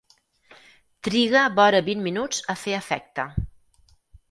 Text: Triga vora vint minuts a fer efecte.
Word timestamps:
Triga 1.07 1.43
vora 1.59 1.83
vint 1.91 2.03
minuts 2.07 2.41
a 2.55 2.59
fer 2.65 2.75
efecte. 2.81 3.29